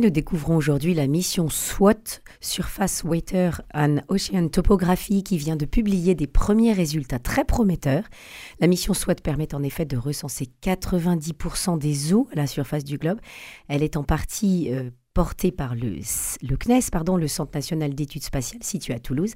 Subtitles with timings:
[0.00, 6.14] Nous découvrons aujourd'hui la mission SWOT, Surface Water and Ocean Topography, qui vient de publier
[6.14, 8.04] des premiers résultats très prometteurs.
[8.60, 12.96] La mission SWOT permet en effet de recenser 90% des eaux à la surface du
[12.96, 13.20] globe.
[13.68, 18.62] Elle est en partie euh, portée par le, CNES, pardon, le Centre national d'études spatiales,
[18.62, 19.34] situé à Toulouse.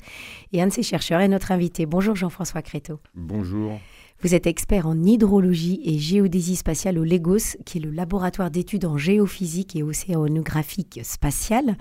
[0.53, 1.85] Et un de ses chercheurs est notre invité.
[1.85, 3.01] Bonjour Jean-François Créteau.
[3.15, 3.79] Bonjour.
[4.23, 8.87] Vous êtes expert en hydrologie et géodésie spatiale au LEGOS, qui est le laboratoire d'études
[8.87, 11.77] en géophysique et océanographique spatiale.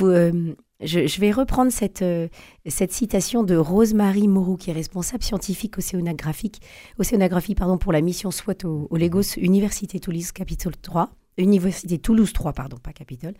[0.00, 2.28] Euh, je, vais reprendre cette, euh,
[2.66, 6.60] cette citation de Rosemary Moreau, qui est responsable scientifique océanographique,
[6.98, 8.98] océanographie pardon, pour la mission SWOT au, au
[9.36, 11.10] Université Toulouse Capitole 3.
[11.38, 13.34] Université Toulouse 3, pardon, pas Capitole.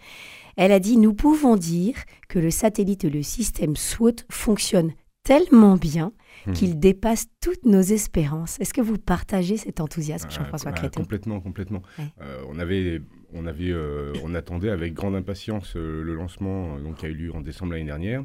[0.57, 1.97] Elle a dit Nous pouvons dire
[2.29, 4.93] que le satellite et le système SWOT fonctionnent
[5.27, 6.13] tellement bien
[6.47, 6.53] Hmm.
[6.53, 8.61] qu'il dépasse toutes nos espérances.
[8.61, 11.83] Est-ce que vous partagez cet enthousiasme, ah, Jean-François ah, Complètement, complètement.
[12.21, 13.01] Euh, on avait,
[13.33, 17.15] on avait, euh, on attendait avec grande impatience euh, le lancement, donc qui a eu
[17.15, 18.25] lieu en décembre l'année dernière.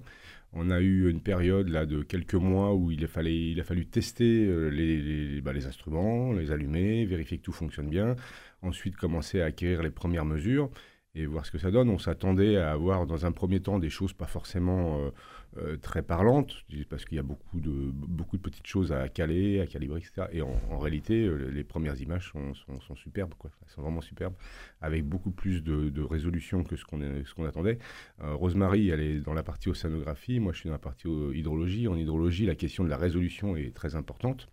[0.54, 3.64] On a eu une période là de quelques mois où il a, fallu, il a
[3.64, 8.18] fallu tester les, bah, les, instruments, les allumer, vérifier que tout fonctionne bien.
[8.62, 10.70] Ensuite, commencer à acquérir les premières mesures
[11.16, 11.90] et voir ce que ça donne.
[11.90, 15.12] On s'attendait à avoir dans un premier temps des choses pas forcément
[15.58, 19.60] euh, très parlante, parce qu'il y a beaucoup de, beaucoup de petites choses à caler,
[19.60, 20.28] à calibrer, etc.
[20.32, 23.52] Et en, réalité, euh, les premières images sont, sont, superbes, quoi.
[23.62, 24.34] Elles sont vraiment superbes,
[24.80, 27.80] avec beaucoup plus de, résolution que ce qu'on attendait.
[28.24, 31.90] Euh, Rosemary, elle est dans la partie océanographie, moi je suis dans la partie hydrologie.
[31.90, 34.48] En hydrologie, la question de la résolution est très importante.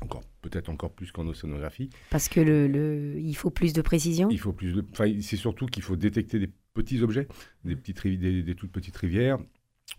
[0.00, 1.90] Encore, peut-être encore plus qu'en océanographie.
[2.10, 4.84] Parce que le, il faut plus de précision Il faut plus de.
[5.20, 7.26] c'est surtout qu'il faut détecter des petits objets,
[7.64, 9.38] des, petites, des, des toutes petites rivières,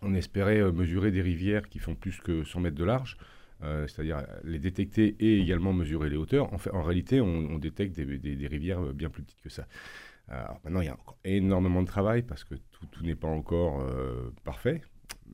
[0.02, 3.18] on espérait euh, mesurer des rivières qui font plus que 100 mètres de large,
[3.64, 6.54] euh, c'est-à-dire les détecter et également mesurer les hauteurs.
[6.54, 9.68] En, fait, en réalité, on, détecte des, rivières euh, bien plus petites que ça.
[10.28, 13.84] Alors maintenant, il y a encore énormément de travail parce que tout, n'est pas encore
[14.44, 14.82] parfait,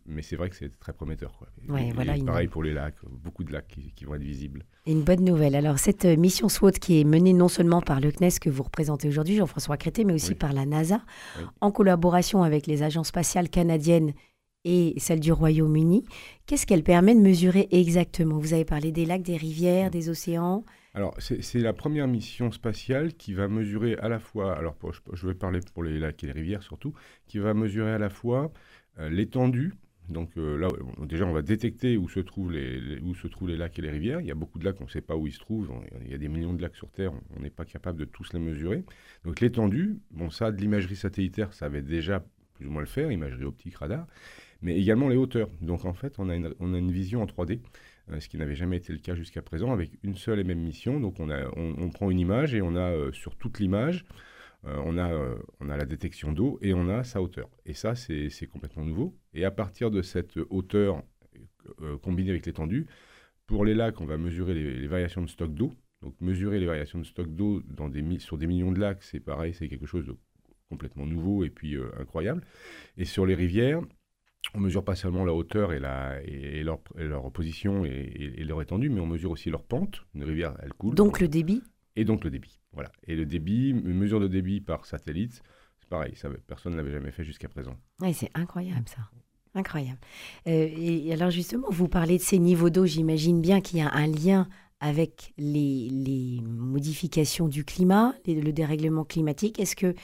[0.05, 1.33] mais c'est vrai que c'est très prometteur.
[1.37, 1.47] Quoi.
[1.93, 4.63] voilà, pareil pour les lacs, beaucoup de lacs qui, vont être visibles.
[4.85, 5.55] une bonne nouvelle.
[5.55, 9.07] Alors, cette mission SWOT qui est menée non seulement par le CNES que vous représentez
[9.07, 11.01] aujourd'hui, Jean-François Crété, mais aussi par la NASA,
[11.61, 14.13] en collaboration avec les agences spatiales canadiennes
[14.65, 16.05] et celle du Royaume-Uni.
[16.45, 18.37] Qu'est-ce qu'elle permet de mesurer exactement?
[18.39, 20.63] Vous avez parlé des lacs, des rivières, des océans.
[20.95, 24.75] Alors, c'est la première mission spatiale qui va mesurer à la fois, alors
[25.11, 26.93] je, vais parler pour les lacs et les rivières surtout,
[27.27, 28.47] qui va mesurer à la fois euh,
[28.97, 29.73] l'étendue.
[30.09, 30.67] Donc euh, là,
[30.99, 33.89] déjà, on va détecter où se, trouvent les, où se trouvent les lacs et les
[33.89, 34.21] rivières.
[34.21, 35.71] Il y a beaucoup de lacs, on ne sait pas où ils se trouvent.
[36.03, 38.31] il y a des millions de lacs sur Terre, on n'est pas capable de tous
[38.33, 38.83] les mesurer.
[39.23, 42.23] Donc l'étendue, bon, ça, de l'imagerie satellitaire, ça va déjà
[42.53, 44.05] plus ou moins le faire, imagerie optique, radar
[44.61, 45.49] mais également les hauteurs.
[45.61, 47.59] Donc en fait, on a une, on a une vision en 3D,
[48.11, 50.59] euh, ce qui n'avait jamais été le cas jusqu'à présent, avec une seule et même
[50.59, 50.99] mission.
[50.99, 54.05] Donc on, a, on, prend une image et on a euh, sur toute l'image,
[54.67, 55.11] euh, on, a,
[55.59, 57.49] on a la détection d'eau et on a sa hauteur.
[57.65, 59.15] Et ça, c'est complètement nouveau.
[59.33, 61.03] Et à partir de cette hauteur
[62.01, 62.87] combinée avec l'étendue,
[63.47, 65.73] pour les lacs, on va mesurer les, variations de stock d'eau.
[66.01, 69.53] Donc mesurer les variations de stock d'eau des, sur des millions de lacs, c'est pareil,
[69.53, 70.15] c'est quelque chose de
[70.69, 72.43] complètement nouveau et puis incroyable.
[72.97, 73.81] Et sur les rivières,
[74.53, 78.89] on mesure pas seulement la hauteur et, la, et, leur, leur, position et, leur étendue,
[78.89, 80.05] mais on mesure aussi leur pente.
[80.13, 80.95] Une rivière, elle coule.
[80.95, 81.61] Donc le débit?
[81.95, 82.91] Et donc le débit, voilà.
[83.07, 85.41] Et le débit, une mesure de débit par satellite,
[85.79, 87.75] c'est pareil, ça, personne ne l'avait jamais fait jusqu'à présent.
[88.01, 89.01] Oui, c'est incroyable ça.
[89.55, 89.99] Incroyable.
[90.47, 93.91] Euh, et alors justement, vous parlez de ces niveaux d'eau, j'imagine bien qu'il y a
[93.91, 94.47] un lien
[94.81, 99.59] avec les, les modifications du climat, le dérèglement climatique.
[99.59, 99.95] Est-ce que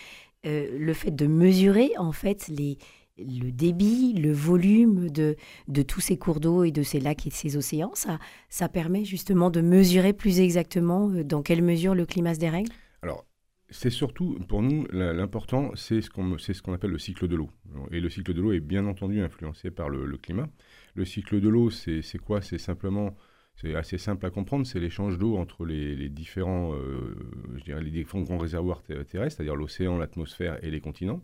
[0.45, 2.77] euh, le fait de mesurer en fait les,
[3.25, 5.35] le débit, le volume de,
[5.67, 8.69] de tous ces cours d'eau et de ces lacs et de ces océans, ça, ça
[8.69, 12.71] permet justement de mesurer plus exactement euh, dans quelle mesure le climat se dérègle?
[13.01, 13.25] Alors,
[13.71, 17.49] c'est surtout, pour nous, l'important, c'est ce qu'on ce qu'on appelle le cycle de l'eau.
[17.91, 20.49] Et le cycle de l'eau est bien entendu influencé par le, climat.
[20.93, 22.41] Le cycle de l'eau, c'est quoi?
[22.41, 23.15] C'est simplement,
[23.55, 27.15] c'est assez simple à comprendre, c'est l'échange d'eau entre les, différents, euh,
[27.55, 31.23] je dirais, les différents grands réservoirs terrestres, c'est-à-dire l'océan, l'atmosphère et les continents.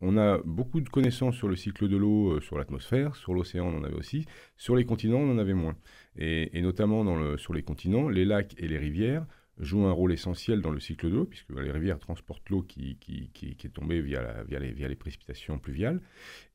[0.00, 3.66] On a beaucoup de connaissances sur le cycle de l'eau, euh, sur l'atmosphère, sur l'océan
[3.66, 4.26] on en avait aussi,
[4.56, 5.76] sur les continents on en avait moins.
[6.16, 9.26] Et, notamment sur les continents, les lacs et les rivières
[9.58, 12.98] jouent un rôle essentiel dans le cycle de l'eau, puisque les rivières transportent l'eau qui,
[13.10, 16.00] est tombée via, les, précipitations pluviales,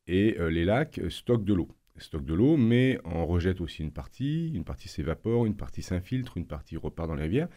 [0.06, 1.68] et euh, les lacs stockent de l'eau
[2.02, 6.36] stockent de l'eau, mais en rejettent aussi une partie, une partie s'évapore, une partie s'infiltre,
[6.36, 7.48] une partie repart dans les rivières.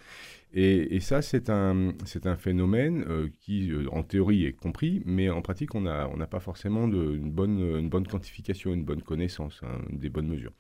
[0.53, 5.29] Et, ça, c'est un, c'est un phénomène euh, qui, euh, en théorie, est compris, mais
[5.29, 9.01] en pratique, on n'a on pas forcément de, une, bonne, une bonne quantification, une bonne
[9.01, 10.53] connaissance, hein, des bonnes mesures.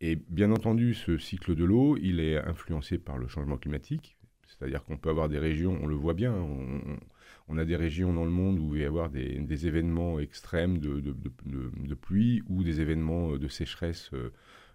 [0.00, 4.84] Et bien entendu, ce cycle de l'eau, il est influencé par le changement climatique, c'est-à-dire
[4.84, 6.98] qu'on peut avoir des régions, on le voit bien, on,
[7.48, 10.78] on a des régions dans le monde où il va y avoir des, événements extrêmes
[10.78, 14.10] de, pluie ou des événements de sécheresse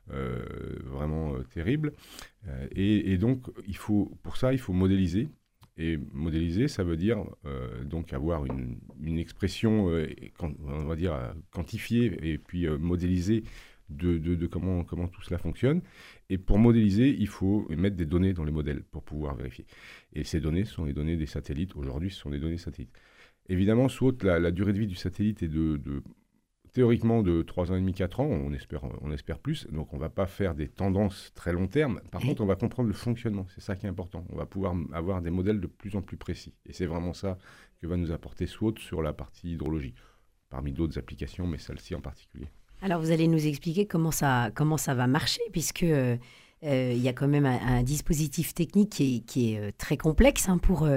[0.08, 1.94] vraiment terribles.
[2.72, 3.48] Et, et, donc,
[4.24, 5.30] pour ça, il faut modéliser.
[5.78, 7.24] Et modéliser, ça veut dire
[8.12, 9.92] avoir une, une expression,
[10.40, 13.44] on va dire, quantifiée et puis modéliser
[13.90, 15.82] de, comment, comment tout cela fonctionne.
[16.30, 19.66] Et pour modéliser, il faut mettre des données dans les modèles pour pouvoir vérifier.
[20.14, 21.76] Et ces données sont les données des satellites.
[21.76, 22.94] Aujourd'hui, ce sont des données satellites.
[23.48, 25.80] Évidemment, sous la, la durée de vie du satellite est de,
[26.72, 29.98] théoriquement de 3 ans et demi, 4 ans, on espère, on espère plus, donc on
[29.98, 32.02] ne va pas faire des tendances très long terme.
[32.12, 34.26] Par contre, on va comprendre le fonctionnement, c'est ça qui est important.
[34.30, 36.54] On va pouvoir avoir des modèles de plus en plus précis.
[36.66, 37.38] Et c'est vraiment ça
[37.82, 39.96] que va nous apporter SWOT sur la partie hydrologie,
[40.50, 42.50] parmi d'autres applications, mais celle-ci en particulier.
[42.82, 46.16] Alors vous allez nous expliquer comment ça, comment ça va marcher, puisque euh,
[46.64, 50.58] euh, il y a quand même un, dispositif technique qui est, euh, très complexe hein,
[50.58, 50.88] pour,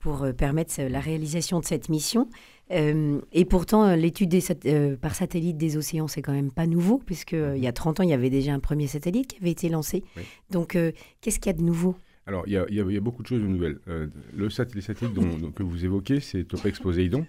[0.00, 2.28] pour permettre la réalisation de cette mission.
[2.70, 4.34] et pourtant, l'étude
[5.00, 8.02] par satellite des océans, c'est quand même pas nouveau, puisqu'il il y a 30 ans,
[8.02, 10.02] il y avait déjà un premier satellite qui avait été lancé.
[10.50, 10.76] Donc,
[11.20, 11.94] qu'est-ce qu'il y a de nouveau?
[12.26, 13.78] Alors, il y, a, il y, a, beaucoup de choses de nouvelles.
[14.34, 17.26] le satellite, les satellites dont, que vous évoquez, c'est Topex Poseidon.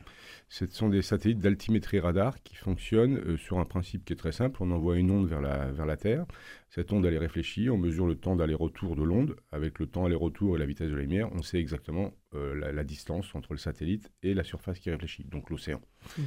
[0.54, 4.32] Ce sont des satellites d'altimétrie radar qui fonctionnent euh, sur un principe qui est très
[4.32, 4.62] simple.
[4.62, 6.28] On envoie une onde vers la, Terre.
[6.70, 7.72] Cette onde, elle est réfléchie.
[7.72, 9.36] On mesure le temps d'aller-retour de l'onde.
[9.52, 12.84] Avec le temps aller-retour et la vitesse de la lumière, on sait exactement euh, la,
[12.84, 15.82] distance entre le satellite et la surface qui réfléchit, donc l'océan.
[16.20, 16.26] Mhm.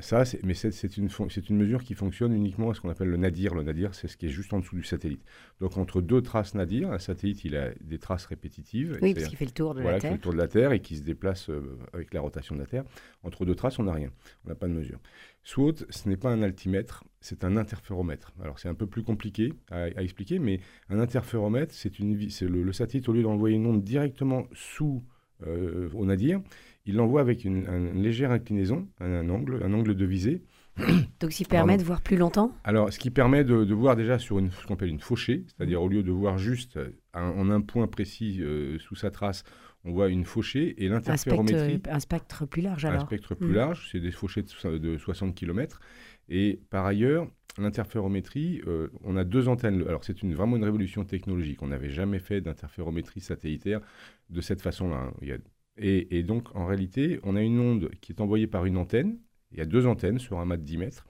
[0.00, 1.08] Ça, mais c'est une,
[1.48, 3.54] une, mesure qui fonctionne uniquement à ce qu'on appelle le nadir.
[3.54, 5.22] Le nadir, c'est ce qui est juste en dessous du satellite.
[5.60, 8.98] Donc, entre deux traces nadir, un satellite, il a des traces répétitives.
[9.00, 10.10] Oui, parce qu'il fait le tour de la Terre.
[10.10, 12.60] Fait le tour de la Terre et qui se déplace euh, avec la rotation de
[12.60, 12.84] la Terre.
[13.22, 14.10] Entre deux traces, on n'a rien.
[14.44, 14.98] On n'a pas de mesure.
[15.44, 18.32] SWOT, ce n'est pas un altimètre, c'est un interféromètre.
[18.42, 20.60] Alors, c'est un peu plus compliqué à, expliquer, mais
[20.90, 25.04] un interféromètre, c'est le, le satellite, au lieu d'envoyer une onde directement sous
[25.46, 26.40] euh, au nadir,
[26.86, 30.42] il l'envoie avec une, légère inclinaison, un, angle, un angle de visée.
[31.20, 32.52] Donc, ce qui permet de voir plus longtemps?
[32.64, 35.82] Alors, ce qui permet de, voir déjà sur une, ce qu'on appelle une fauchée, c'est-à-dire
[35.82, 36.78] au lieu de voir juste
[37.12, 39.42] en un point précis euh, sous sa trace,
[39.86, 41.80] on voit une fauchée et l'interférométrie.
[41.88, 43.54] Un, spectre plus large alors Un spectre plus mm.
[43.54, 45.80] large, c'est des fauchées de, 60 km.
[46.28, 49.84] Et par ailleurs, l'interférométrie, euh, on a deux antennes.
[49.86, 51.62] Alors c'est une, vraiment une révolution technologique.
[51.62, 53.80] On n'avait jamais fait d'interférométrie satellitaire
[54.28, 54.96] de cette façon-là.
[54.96, 55.14] Hein.
[55.22, 55.38] Il y a
[55.78, 59.18] et, donc, en réalité, on a une onde qui est envoyée par une antenne.
[59.52, 61.06] Il y a deux antennes sur un mât de 10 mètres.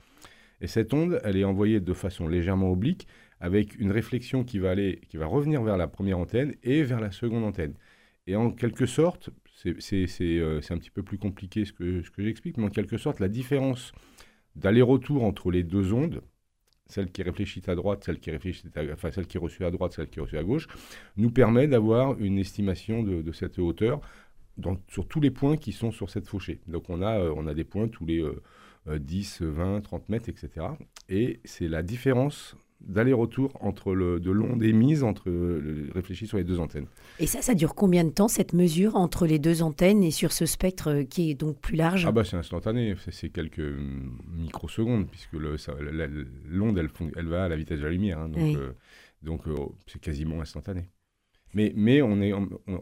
[0.60, 3.06] Et cette onde, elle est envoyée de façon légèrement oblique,
[3.40, 7.00] avec une réflexion qui va, aller, qui va revenir vers la première antenne et vers
[7.00, 7.74] la seconde antenne.
[8.26, 12.64] Et en quelque sorte, c'est euh, un petit peu plus compliqué ce que, j'explique, mais
[12.64, 13.92] en quelque sorte, la différence
[14.56, 16.22] d'aller-retour entre les deux ondes,
[16.86, 19.92] celle qui réfléchit à droite, celle qui réfléchit enfin celle qui est reçue à droite,
[19.92, 20.68] celle qui est reçue à gauche,
[21.16, 24.00] nous permet d'avoir une estimation de, cette hauteur
[24.88, 26.60] sur tous les points qui sont sur cette fauchée.
[26.66, 28.24] Donc on a, euh, on a des points tous les
[28.86, 30.66] 10, 20, 30 mètres, etc.
[31.08, 36.44] Et c'est la différence d'aller-retour entre le, de l'onde émise entre le, réfléchi sur les
[36.44, 36.86] deux antennes.
[37.18, 40.32] Et ça, ça dure combien de temps cette mesure entre les deux antennes et sur
[40.32, 42.06] ce spectre euh, qui est donc plus large?
[42.06, 43.74] Ah bah c'est instantané, c'est quelques
[44.34, 48.28] microsecondes puisque l'onde elle, elle, va à la vitesse de la lumière, hein.
[48.28, 48.72] donc euh,
[49.22, 49.42] donc
[49.86, 50.88] c'est quasiment instantané.
[51.54, 52.32] Mais, mais on est.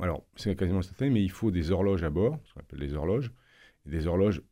[0.00, 2.94] alors, c'est quasiment instantané, mais il faut des horloges à bord, ce qu'on appelle des
[2.94, 3.32] horloges.
[3.86, 4.42] Des horloges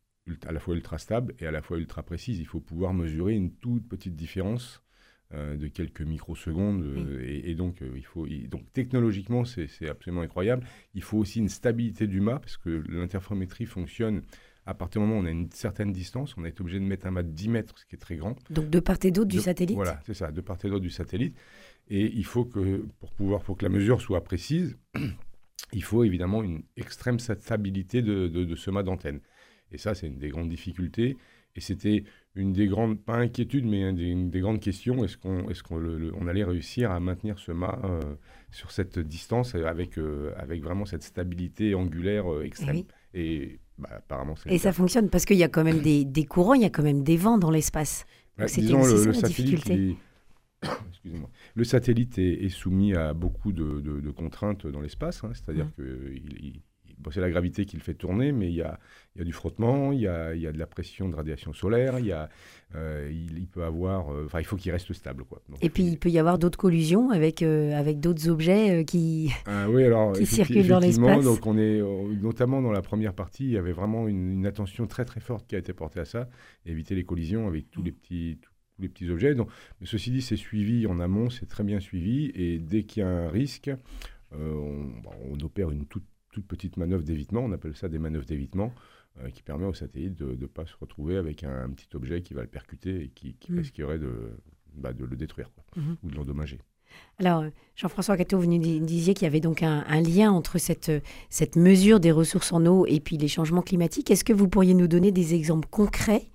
[0.45, 2.39] à la fois ultra stables et à la fois ultra précises.
[2.39, 4.83] Il faut pouvoir mesurer une toute petite différence
[5.33, 6.83] euh, de quelques microsecondes.
[6.83, 10.65] Euh, et, donc, euh, il faut, donc, technologiquement, c'est absolument incroyable.
[10.93, 14.21] Il faut aussi une stabilité du mât, parce que l'interférométrie fonctionne
[14.65, 17.05] à partir du moment où on a une certaine distance, on est obligé de mettre
[17.05, 18.37] un mât de 10 mètres, ce qui est très grand.
[18.49, 19.75] Donc de part et d'autre du satellite?
[19.75, 21.35] Voilà, c'est ça, de part et d'autre du satellite.
[21.89, 24.77] Et il faut que, pour pouvoir, pour que la mesure soit précise,
[25.73, 29.19] il faut évidemment une extrême stabilité de, de, ce mât d'antenne.
[29.71, 31.17] Et ça, c'est une des grandes difficultés.
[31.55, 32.03] Et c'était
[32.35, 35.03] une des grandes, pas inquiétudes, mais une des, grandes questions.
[35.03, 37.99] Est-ce qu'on est qu'on on allait réussir à maintenir ce mât euh,
[38.51, 44.35] sur cette distance avec, euh, avec vraiment cette stabilité angulaire euh, extrême Et bah, apparemment,
[44.47, 46.69] Et ça fonctionne parce qu'il y a quand même des, des, courants, il y a
[46.71, 48.05] quand même des vents dans l'espace.
[48.37, 49.97] Bah, disons, le, le satellite,
[51.55, 55.31] le satellite est, soumis à beaucoup de, contraintes dans l'espace, hein.
[55.33, 56.13] c'est-à-dire que
[57.11, 58.79] c'est la gravité qui le fait tourner, mais il y a,
[59.15, 62.29] du frottement, il y a, de la pression de radiation solaire, il, y a,
[62.75, 65.41] euh, il, peut avoir, euh, enfin, il faut qu'il reste stable, quoi.
[65.61, 69.69] et puis il peut y avoir d'autres collisions avec euh, avec d'autres objets qui, ah
[69.69, 71.23] oui, alors, qui circulent dans l'espace.
[71.23, 71.81] Donc on est
[72.21, 75.55] notamment dans la première partie, il y avait vraiment une, attention très très forte qui
[75.55, 76.27] a été portée à ça,
[76.65, 78.39] éviter les collisions avec tous les petits
[78.83, 79.35] les petits objets.
[79.35, 79.49] Donc,
[79.81, 82.31] mais ceci dit, c'est suivi en amont, c'est très bien suivi.
[82.35, 83.71] Et dès qu'il y a un risque,
[84.33, 84.77] euh,
[85.31, 88.73] on, opère une toute, toute petite manœuvre d'évitement, on appelle ça des manœuvres d'évitement,
[89.35, 92.41] qui permet au satellite de ne pas se retrouver avec un, petit objet qui va
[92.41, 93.57] le percuter et qui, qui mm.
[93.59, 94.31] risquerait de,
[94.73, 95.95] bah, de le détruire mm-hmm.
[96.01, 96.59] ou de l'endommager.
[97.19, 100.91] Alors, Jean-François Cateau, vous nous disiez qu'il y avait donc un, lien entre cette,
[101.29, 104.11] cette mesure des ressources en eau et puis les changements climatiques.
[104.11, 106.27] Est-ce que vous pourriez nous donner des exemples concrets?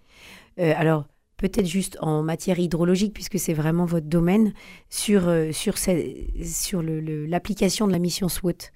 [0.59, 1.07] Euh, Alors,
[1.39, 4.53] peut-être juste en matière hydrologique, puisque c'est vraiment votre domaine,
[4.91, 8.71] sur, euh, sur, sur l'application de la mission SWOT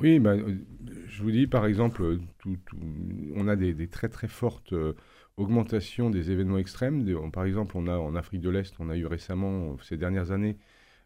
[0.00, 0.56] Oui, euh,
[1.06, 2.18] je vous dis par exemple,
[3.34, 4.74] on a des, très très fortes
[5.38, 7.04] augmentations des événements extrêmes.
[7.32, 10.58] par exemple, on a en Afrique de l'Est, on a eu récemment, ces dernières années,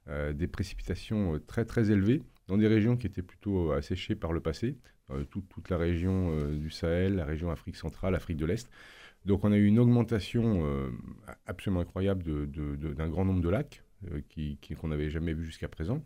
[0.09, 4.17] euh, des précipitations euh, très très élevées dans des régions qui étaient plutôt euh, asséchées
[4.17, 4.77] par le passé,
[5.31, 8.71] toute la région du Sahel, la région Afrique centrale, Afrique de l'Est.
[9.25, 10.67] Donc on a eu une augmentation
[11.47, 13.83] absolument incroyable d'un grand nombre de lacs
[14.81, 16.03] qu'on n'avait jamais vu jusqu'à présent.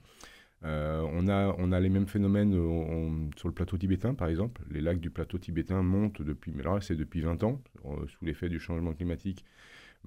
[0.63, 2.53] on, a, on a les mêmes phénomènes
[3.37, 4.63] sur le plateau tibétain, par exemple.
[4.71, 8.61] Les lacs du plateau tibétain montent depuis, mais c'est depuis 20 ans, sous l'effet du
[8.61, 9.45] changement climatique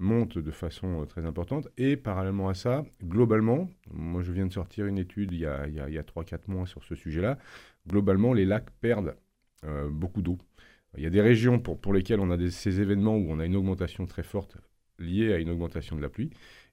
[0.00, 1.68] monte de façon euh, très importante.
[1.76, 5.66] Et parallèlement à ça, globalement, moi je viens de sortir une étude il y a,
[5.68, 7.38] il y a, 3-4 mois sur ce sujet-là,
[7.86, 9.16] globalement les lacs perdent
[9.64, 10.38] euh, beaucoup d'eau.
[10.96, 13.46] Il y a des régions pour, pour lesquelles on a ces événements où on a
[13.46, 14.56] une augmentation très forte
[14.98, 16.30] liée à une augmentation de la pluie.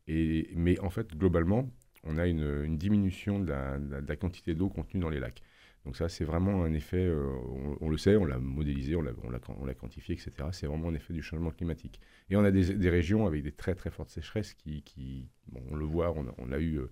[0.08, 1.70] Et, mais en fait, globalement,
[2.04, 5.42] on a une, diminution de la, quantité d'eau contenue dans les lacs.
[5.86, 7.34] Donc ça, c'est vraiment un effet, euh,
[7.80, 10.32] on, le sait, on l'a modélisé, on l'a quantifié, etc.
[10.52, 12.02] C'est vraiment un effet du changement climatique.
[12.30, 15.30] Et on a des, régions avec des très très fortes sécheresses qui,
[15.72, 16.92] on le voit, on, l'a eu, euh,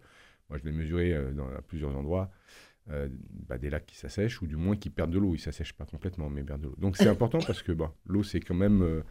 [0.50, 2.32] moi je l'ai mesuré euh, dans, à plusieurs endroits,
[2.88, 5.30] bah, des lacs qui s'assèchent ou du moins qui perdent de l'eau.
[5.30, 6.76] Ils ne s'assèchent pas complètement, mais perdent de l'eau.
[6.78, 9.04] Donc c'est important parce que bah, l'eau, c'est quand même...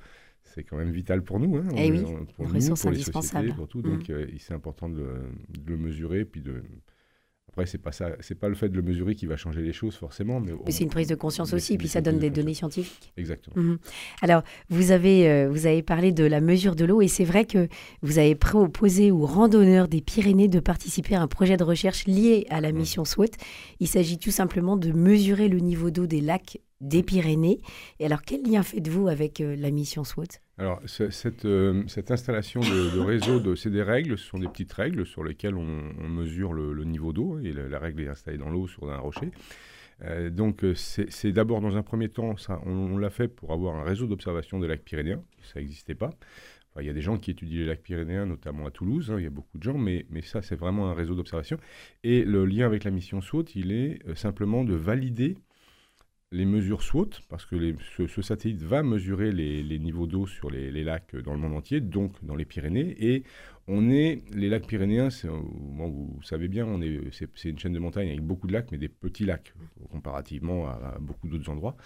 [0.42, 3.66] c'est quand même vital pour nous, hein, eh oui, pour nous, pour les sociétés, pour
[3.66, 3.82] tout.
[3.82, 4.38] Donc mmh.
[4.38, 5.06] c'est important de,
[5.48, 6.62] de, le mesurer, puis de,
[7.54, 9.72] après, c'est pas ça, c'est pas le fait de le mesurer qui va changer les
[9.72, 13.12] choses forcément, mais, c'est une prise de conscience aussi, puis ça donne des données scientifiques.
[13.16, 13.62] Exactement.
[13.62, 13.78] Mhm.
[14.22, 17.44] Alors, vous avez euh, vous avez parlé de la mesure de l'eau et c'est vrai
[17.44, 17.68] que
[18.02, 22.44] vous avez proposé aux randonneurs des Pyrénées de participer à un projet de recherche lié
[22.50, 23.30] à la mission SWOT.
[23.78, 27.60] Il s'agit tout simplement de mesurer le niveau d'eau des lacs des Pyrénées.
[27.98, 30.24] Et alors, quel lien faites-vous avec euh, la mission SWOT?
[30.58, 34.72] Alors, cette, euh, cette, installation de, réseau, de, c'est des règles, ce sont des petites
[34.72, 38.68] règles sur lesquelles on, mesure le, niveau d'eau, et la, règle est installée dans l'eau
[38.68, 39.30] sur un rocher.
[40.02, 43.82] Euh, donc, c'est d'abord, dans un premier temps, ça, on, l'a fait pour avoir un
[43.82, 46.10] réseau d'observation des lacs pyrénéens, ça n'existait pas.
[46.78, 49.24] il y a des gens qui étudient les lacs pyrénéens, notamment à Toulouse, hein, il
[49.24, 51.58] y a beaucoup de gens, mais, mais ça, c'est vraiment un réseau d'observation.
[52.04, 55.36] Et le lien avec la mission SWOT, il est simplement de valider
[56.32, 61.14] les mesures SWOT, parce que ce, satellite va mesurer les, niveaux d'eau sur les, lacs
[61.16, 62.96] dans le monde entier, donc dans les Pyrénées.
[62.98, 63.22] Et
[63.68, 66.66] on est, les lacs pyrénéens, vous savez bien,
[67.12, 69.54] c'est, une chaîne de montagnes avec beaucoup de lacs, mais des petits lacs,
[69.90, 71.76] comparativement à, beaucoup d'autres endroits.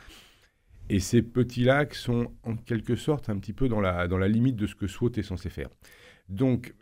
[0.88, 4.28] Et ces petits lacs sont en quelque sorte un petit peu dans la, dans la
[4.28, 5.68] limite de ce que SWOT est censé faire.
[6.28, 6.75] Donc,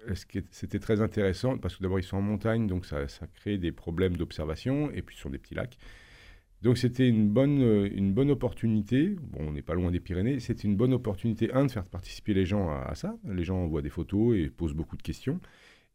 [0.51, 3.73] c'était très intéressant, parce que d'abord, ils sont en montagne, donc ça, ça crée des
[3.73, 5.79] problèmes d'observation, et puis ce sont des petits lacs.
[6.63, 10.41] Donc c'était une bonne, euh, une bonne opportunité, bon on n'est pas loin des Pyrénées,
[10.41, 13.83] c'était une bonne opportunité, un, de faire participer les gens à, ça, les gens voient
[13.83, 15.41] des photos et posent beaucoup de questions,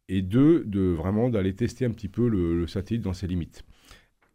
[0.08, 3.64] et deux, de vraiment d'aller tester un petit peu le, satellite dans ses limites.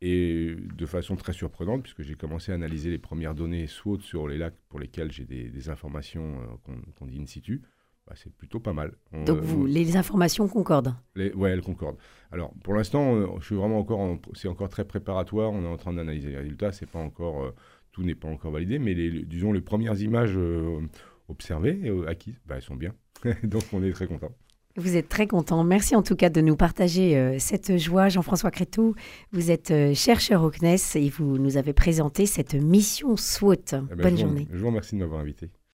[0.01, 4.27] Et de façon très surprenante, puisque j'ai commencé à analyser les premières données SWOT sur
[4.27, 7.63] les lacs pour lesquels j'ai des, informations euh, qu'on dit in situ,
[8.07, 8.93] bah, c'est plutôt pas mal.
[9.25, 11.97] Donc vous, les informations concordent Oui, elles concordent.
[12.31, 15.51] Alors pour l'instant, euh, je suis vraiment encore, c'est encore très préparatoire.
[15.51, 16.71] On est en train d'analyser les résultats.
[16.71, 17.53] C'est pas encore, euh,
[17.91, 20.79] tout n'est pas encore validé, mais les, disons les premières images euh,
[21.27, 22.93] observées, acquises, bah, elles sont bien.
[23.43, 24.31] Donc on est très content.
[24.77, 25.63] Vous êtes très content.
[25.63, 28.09] Merci en tout cas de nous partager cette joie.
[28.09, 28.93] Jean-François Créteau,
[29.31, 33.55] vous êtes chercheur au CNES et vous nous avez présenté cette mission SWOT.
[33.73, 34.47] Eh ben, Bonne journée.
[34.53, 35.49] je vous remercie de m'avoir invité.